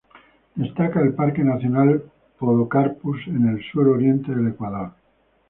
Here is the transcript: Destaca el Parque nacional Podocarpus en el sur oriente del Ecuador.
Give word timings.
Destaca 0.55 0.99
el 0.99 1.13
Parque 1.13 1.43
nacional 1.43 2.01
Podocarpus 2.39 3.27
en 3.27 3.49
el 3.49 3.63
sur 3.71 3.87
oriente 3.87 4.33
del 4.33 4.47
Ecuador. 4.47 4.93